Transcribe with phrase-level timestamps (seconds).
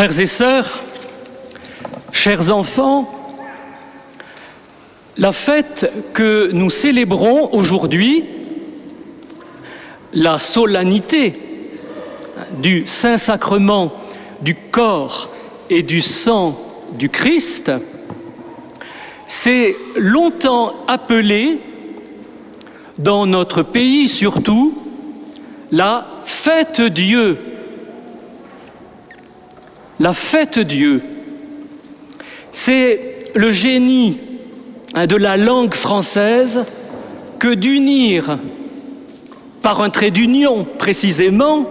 [0.00, 0.80] Frères et sœurs,
[2.10, 3.36] chers enfants,
[5.18, 8.24] la fête que nous célébrons aujourd'hui,
[10.14, 11.38] la solennité
[12.62, 13.92] du Saint-Sacrement
[14.40, 15.28] du corps
[15.68, 16.58] et du sang
[16.92, 17.70] du Christ,
[19.26, 21.60] c'est longtemps appelé,
[22.96, 24.78] dans notre pays surtout,
[25.70, 27.49] la fête Dieu.
[30.00, 31.02] La fête Dieu.
[32.52, 34.18] C'est le génie
[34.94, 36.64] hein, de la langue française
[37.38, 38.38] que d'unir,
[39.60, 41.66] par un trait d'union précisément,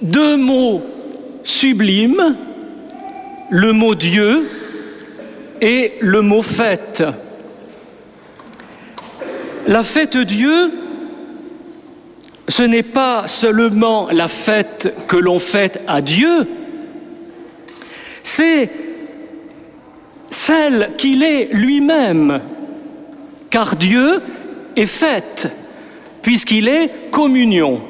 [0.00, 0.80] deux mots
[1.44, 2.34] sublimes,
[3.50, 4.48] le mot Dieu
[5.60, 7.04] et le mot fête.
[9.66, 10.72] La fête Dieu,
[12.48, 16.48] ce n'est pas seulement la fête que l'on fête à Dieu,
[18.30, 18.70] c'est
[20.30, 22.40] celle qu'il est lui-même,
[23.50, 24.22] car Dieu
[24.76, 25.50] est fête,
[26.22, 27.80] puisqu'il est communion.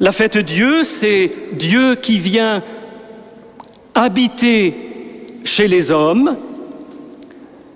[0.00, 2.64] La fête Dieu, c'est Dieu qui vient
[3.94, 4.74] habiter
[5.44, 6.36] chez les hommes,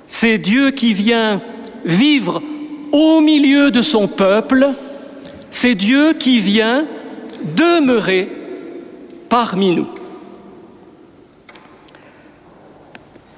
[0.08, 1.40] c'est Dieu qui vient
[1.84, 2.42] vivre
[2.90, 4.70] au milieu de son peuple,
[5.52, 6.84] c'est Dieu qui vient
[7.56, 8.28] demeurer
[9.34, 9.88] parmi nous.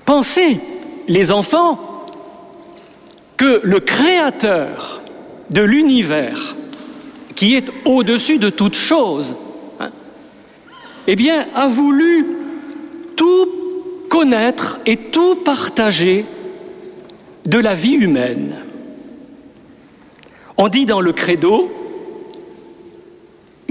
[0.05, 0.61] Pensez,
[1.09, 2.05] les enfants,
[3.39, 5.01] que le Créateur
[5.49, 6.55] de l'univers,
[7.35, 9.37] qui est au-dessus de toute chose,
[9.81, 9.89] hein,
[11.07, 12.27] eh a voulu
[13.17, 13.49] tout
[14.11, 16.27] connaître et tout partager
[17.47, 18.59] de la vie humaine.
[20.59, 21.71] On dit dans le credo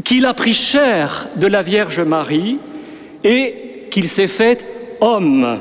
[0.06, 2.60] qu'il a pris chair de la Vierge Marie
[3.24, 4.64] et qu'il s'est fait
[5.02, 5.60] homme.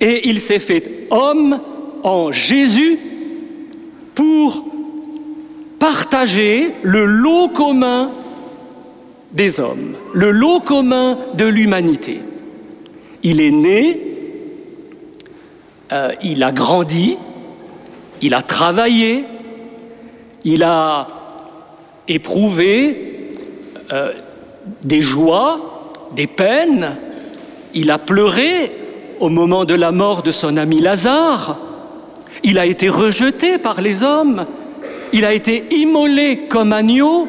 [0.00, 1.60] Et il s'est fait homme
[2.02, 2.98] en Jésus
[4.14, 4.64] pour
[5.78, 8.10] partager le lot commun
[9.32, 12.20] des hommes, le lot commun de l'humanité.
[13.22, 14.00] Il est né,
[15.92, 17.18] euh, il a grandi,
[18.22, 19.24] il a travaillé,
[20.44, 21.25] il a
[22.08, 23.32] éprouvé
[23.92, 24.12] euh,
[24.82, 26.96] des joies, des peines,
[27.74, 28.72] il a pleuré
[29.20, 31.58] au moment de la mort de son ami Lazare,
[32.42, 34.46] il a été rejeté par les hommes,
[35.12, 37.28] il a été immolé comme agneau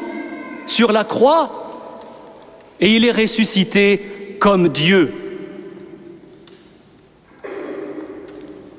[0.66, 1.58] sur la croix
[2.80, 5.12] et il est ressuscité comme Dieu.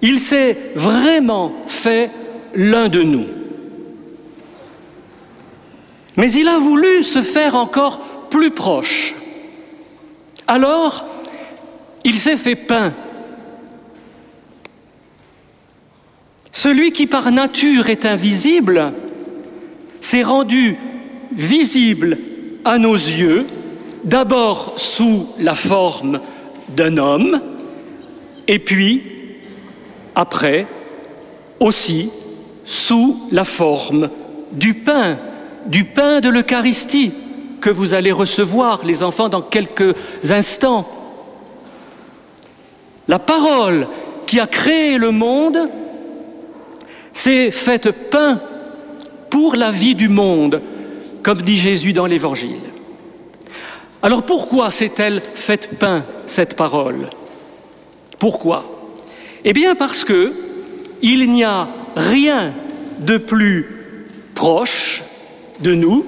[0.01, 2.09] Il s'est vraiment fait
[2.55, 3.25] l'un de nous.
[6.19, 9.15] Mais il a voulu se faire encore plus proche.
[10.47, 11.05] Alors,
[12.03, 12.93] il s'est fait pain.
[16.51, 18.91] Celui qui par nature est invisible
[20.01, 20.75] s'est rendu
[21.31, 22.17] visible
[22.65, 23.45] à nos yeux,
[24.03, 26.19] d'abord sous la forme
[26.67, 27.39] d'un homme,
[28.45, 29.03] et puis,
[30.15, 30.67] après,
[31.61, 32.11] aussi
[32.65, 34.09] sous la forme
[34.51, 35.17] du pain,
[35.65, 37.13] du pain de l'Eucharistie
[37.61, 39.95] que vous allez recevoir, les enfants, dans quelques
[40.29, 40.87] instants.
[43.07, 43.87] La parole
[44.25, 45.69] qui a créé le monde
[47.13, 48.41] s'est faite pain
[49.29, 50.61] pour la vie du monde,
[51.23, 52.61] comme dit Jésus dans l'Évangile.
[54.01, 57.09] Alors pourquoi s'est-elle faite pain, cette parole?
[58.17, 58.63] Pourquoi?
[59.43, 60.33] Eh bien parce que
[61.01, 62.53] il n'y a rien
[62.99, 63.65] de plus
[64.35, 65.03] proche
[65.61, 66.05] de nous,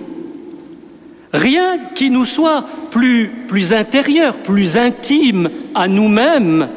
[1.34, 6.68] rien qui nous soit plus, intérieur, plus intime à nous-mêmes,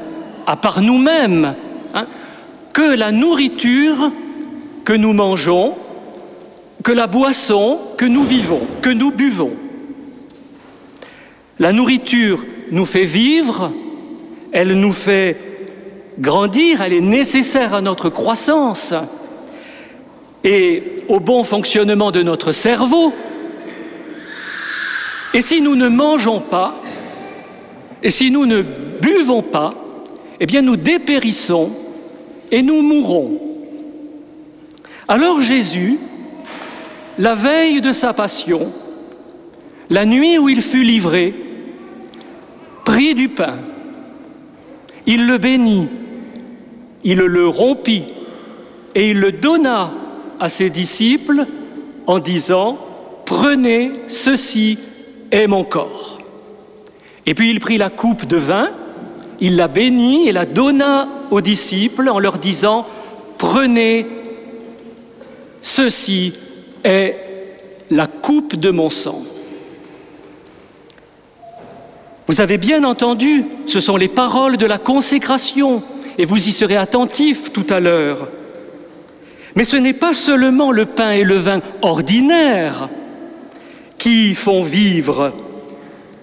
[0.46, 1.54] à part nous-mêmes,
[1.94, 2.06] hein,
[2.72, 4.12] que la nourriture
[4.84, 5.74] que nous mangeons,
[6.82, 9.52] que la boisson que nous vivons, que nous buvons.
[11.58, 13.72] La nourriture nous fait vivre,
[14.52, 15.36] elle nous fait
[16.18, 18.94] grandir, elle est nécessaire à notre croissance
[20.44, 23.12] et au bon fonctionnement de notre cerveau.
[25.32, 26.80] Et si nous ne mangeons pas,
[28.02, 28.62] et si nous ne
[29.00, 29.74] buvons pas,
[30.38, 31.72] eh bien nous dépérissons
[32.52, 33.40] et nous mourrons.
[35.08, 35.98] Alors Jésus,
[37.18, 38.72] la veille de sa passion,
[39.88, 41.34] la nuit où il fut livré,
[42.84, 43.56] prit du pain,
[45.06, 45.88] il le bénit,
[47.02, 48.04] il le rompit
[48.94, 49.92] et il le donna
[50.40, 51.46] à ses disciples
[52.06, 52.78] en disant,
[53.24, 54.78] Prenez, ceci
[55.30, 56.18] est mon corps.
[57.26, 58.70] Et puis il prit la coupe de vin,
[59.40, 62.86] il la bénit et la donna aux disciples en leur disant,
[63.38, 64.06] Prenez,
[65.62, 66.34] ceci
[66.84, 67.16] est
[67.90, 69.22] la coupe de mon sang.
[72.26, 75.82] Vous avez bien entendu, ce sont les paroles de la consécration,
[76.16, 78.28] et vous y serez attentifs tout à l'heure.
[79.56, 82.88] Mais ce n'est pas seulement le pain et le vin ordinaires
[83.98, 85.32] qui font vivre,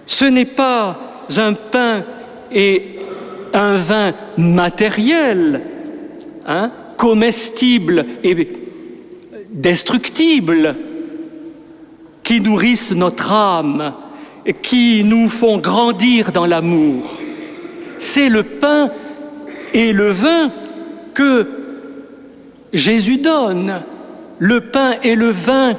[0.06, 0.98] ce n'est pas
[1.36, 2.04] un pain
[2.52, 2.98] et
[3.54, 5.62] un vin matériel,
[6.46, 8.48] hein, comestible et
[9.50, 10.76] destructible,
[12.22, 13.94] qui nourrissent notre âme
[14.44, 17.18] et qui nous font grandir dans l'amour.
[17.98, 18.90] C'est le pain
[19.72, 20.52] et le vin
[21.14, 21.61] que
[22.72, 23.82] Jésus donne,
[24.38, 25.76] le pain et le vin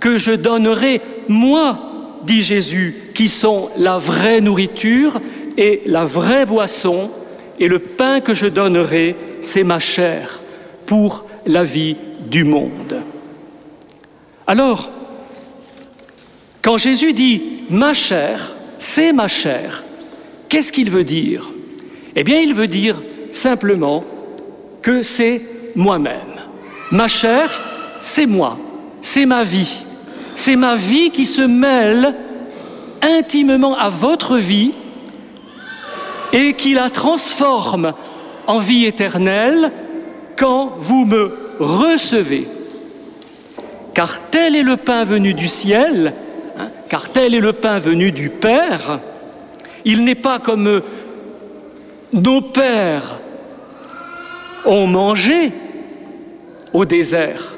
[0.00, 1.78] que je donnerai, moi,
[2.24, 5.20] dit Jésus, qui sont la vraie nourriture
[5.56, 7.10] et la vraie boisson,
[7.58, 10.40] et le pain que je donnerai, c'est ma chair
[10.86, 11.96] pour la vie
[12.28, 13.00] du monde.
[14.46, 14.90] Alors,
[16.62, 19.84] quand Jésus dit ma chair, c'est ma chair,
[20.48, 21.50] qu'est-ce qu'il veut dire?
[22.16, 23.00] Eh bien, il veut dire
[23.30, 24.04] simplement
[24.82, 25.42] que c'est
[25.74, 26.40] moi-même.
[26.90, 27.50] Ma chair,
[28.00, 28.58] c'est moi,
[29.00, 29.84] c'est ma vie.
[30.36, 32.14] C'est ma vie qui se mêle
[33.02, 34.72] intimement à votre vie
[36.32, 37.92] et qui la transforme
[38.46, 39.72] en vie éternelle
[40.36, 42.48] quand vous me recevez.
[43.94, 46.14] Car tel est le pain venu du ciel,
[46.58, 49.00] hein, car tel est le pain venu du Père.
[49.84, 50.82] Il n'est pas comme
[52.12, 53.18] nos pères
[54.64, 55.52] ont mangé
[56.72, 57.56] au désert,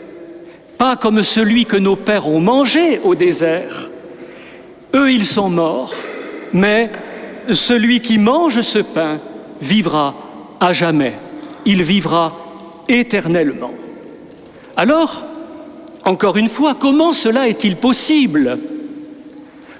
[0.79, 3.91] pas comme celui que nos pères ont mangé au désert.
[4.95, 5.95] Eux, ils sont morts,
[6.53, 6.91] mais
[7.51, 9.19] celui qui mange ce pain
[9.61, 10.15] vivra
[10.61, 11.15] à jamais.
[11.65, 12.37] Il vivra
[12.89, 13.71] éternellement.
[14.77, 15.25] Alors,
[16.05, 18.59] encore une fois, comment cela est-il possible?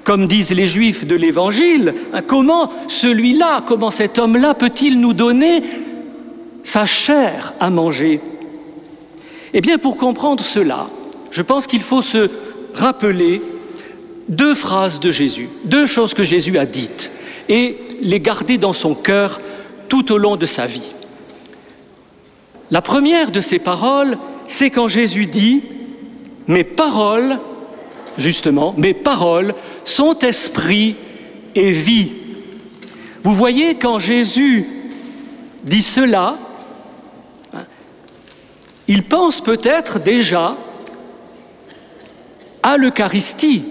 [0.05, 1.95] Comme disent les Juifs de l'Évangile,
[2.27, 5.63] comment celui-là, comment cet homme-là peut-il nous donner
[6.63, 8.21] sa chair à manger?
[9.55, 10.89] Eh bien, pour comprendre cela,
[11.31, 12.29] je pense qu'il faut se
[12.75, 13.41] rappeler
[14.29, 17.13] deux phrases de Jésus, deux choses que Jésus a dites,
[17.49, 19.41] et les garder dans son cœur
[19.89, 20.93] tout au long de sa vie.
[22.73, 24.19] La première de ces paroles,
[24.49, 25.63] c'est quand Jésus dit,
[26.49, 27.39] mes paroles,
[28.19, 29.55] justement, mes paroles
[29.85, 30.97] sont esprit
[31.55, 32.13] et vie.
[33.23, 34.67] Vous voyez, quand Jésus
[35.63, 36.39] dit cela,
[38.89, 40.57] il pense peut-être déjà
[42.63, 43.65] à l'Eucharistie.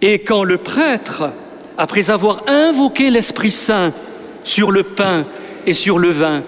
[0.00, 1.30] Et quand le prêtre,
[1.78, 3.92] après avoir invoqué l'Esprit Saint
[4.44, 5.26] sur le pain
[5.66, 6.42] et sur le vin,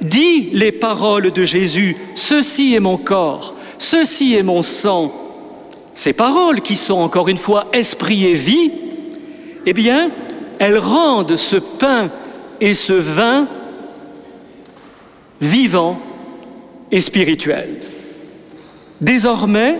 [0.00, 5.12] dit les paroles de Jésus, ceci est mon corps, ceci est mon sang,
[5.94, 8.72] ces paroles qui sont encore une fois esprit et vie,
[9.66, 10.08] eh bien,
[10.58, 12.10] elles rendent ce pain
[12.60, 13.46] et ce vin
[15.40, 15.98] vivant
[16.90, 17.80] et spirituel.
[19.00, 19.76] Désormais,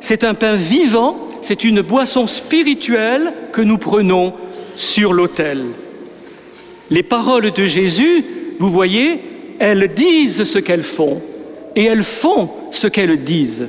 [0.00, 4.34] c'est un pain vivant, c'est une boisson spirituelle que nous prenons
[4.76, 5.64] sur l'autel.
[6.90, 8.24] Les paroles de Jésus,
[8.58, 9.20] vous voyez,
[9.58, 11.22] elles disent ce qu'elles font
[11.74, 13.68] et elles font ce qu'elles disent.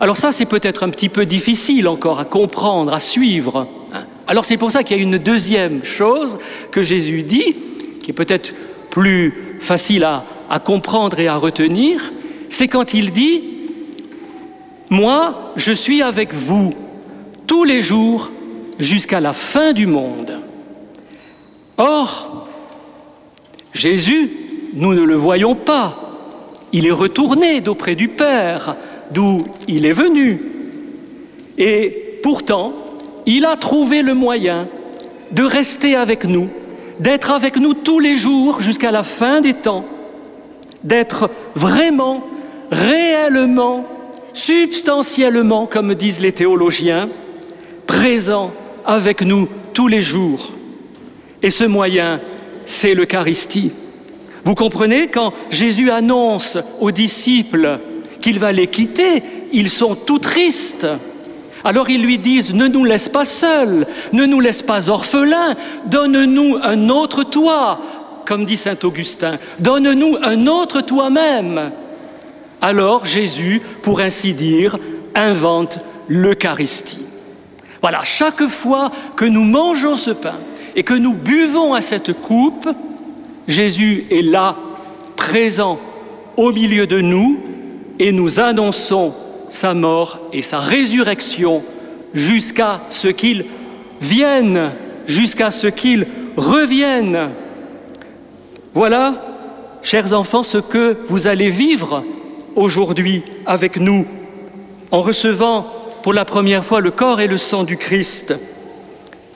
[0.00, 3.68] Alors ça, c'est peut-être un petit peu difficile encore à comprendre, à suivre.
[3.92, 4.04] Hein.
[4.26, 6.38] Alors c'est pour ça qu'il y a une deuxième chose
[6.70, 7.56] que Jésus dit,
[8.02, 8.54] qui est peut-être
[8.90, 12.12] plus facile à, à comprendre et à retenir,
[12.48, 13.42] c'est quand il dit,
[14.90, 16.74] moi, je suis avec vous
[17.46, 18.30] tous les jours
[18.78, 20.40] jusqu'à la fin du monde.
[21.78, 22.48] Or,
[23.72, 24.30] Jésus
[24.74, 25.96] nous ne le voyons pas.
[26.72, 28.76] Il est retourné d'auprès du Père,
[29.10, 30.40] d'où il est venu.
[31.58, 32.72] Et pourtant,
[33.26, 34.68] il a trouvé le moyen
[35.32, 36.48] de rester avec nous,
[36.98, 39.84] d'être avec nous tous les jours jusqu'à la fin des temps,
[40.84, 42.26] d'être vraiment,
[42.70, 43.84] réellement,
[44.32, 47.08] substantiellement, comme disent les théologiens,
[47.86, 48.52] présent
[48.84, 50.52] avec nous tous les jours.
[51.42, 52.20] Et ce moyen,
[52.64, 53.72] c'est l'Eucharistie.
[54.44, 57.78] Vous comprenez, quand Jésus annonce aux disciples
[58.20, 59.22] qu'il va les quitter,
[59.52, 60.86] ils sont tout tristes.
[61.64, 65.56] Alors ils lui disent, ne nous laisse pas seuls, ne nous laisse pas orphelins,
[65.86, 67.80] donne-nous un autre toi,
[68.30, 71.72] comme dit Saint Augustin, donne-nous un autre toi-même.
[72.60, 74.78] Alors Jésus, pour ainsi dire,
[75.16, 77.04] invente l'Eucharistie.
[77.82, 80.36] Voilà, chaque fois que nous mangeons ce pain
[80.76, 82.68] et que nous buvons à cette coupe,
[83.48, 84.56] Jésus est là,
[85.16, 85.80] présent
[86.36, 87.40] au milieu de nous,
[87.98, 89.12] et nous annonçons
[89.48, 91.64] sa mort et sa résurrection
[92.14, 93.46] jusqu'à ce qu'il
[94.00, 94.70] vienne,
[95.08, 96.06] jusqu'à ce qu'il
[96.36, 97.30] revienne.
[98.72, 99.14] Voilà,
[99.82, 102.04] chers enfants, ce que vous allez vivre
[102.54, 104.06] aujourd'hui avec nous
[104.92, 105.66] en recevant
[106.04, 108.32] pour la première fois le corps et le sang du Christ.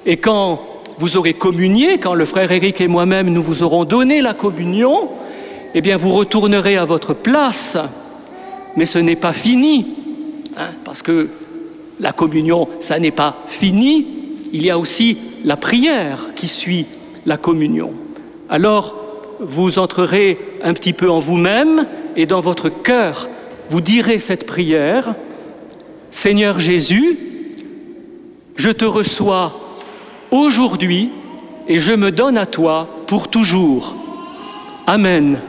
[0.06, 0.60] Et quand
[1.00, 5.08] vous aurez communié, quand le frère Éric et moi-même nous vous aurons donné la communion,
[5.74, 7.76] eh bien vous retournerez à votre place.
[8.76, 9.96] Mais ce n'est pas fini,
[10.56, 11.28] hein, parce que
[11.98, 14.06] la communion, ça n'est pas fini.
[14.52, 16.86] Il y a aussi la prière qui suit
[17.26, 17.90] la communion.
[18.48, 19.03] Alors,
[19.40, 21.86] vous entrerez un petit peu en vous-même
[22.16, 23.28] et dans votre cœur,
[23.70, 25.14] vous direz cette prière.
[26.10, 27.18] Seigneur Jésus,
[28.56, 29.60] je te reçois
[30.30, 31.10] aujourd'hui
[31.68, 33.94] et je me donne à toi pour toujours.
[34.86, 35.40] Amen.